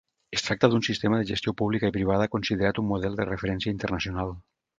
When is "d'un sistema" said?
0.71-1.19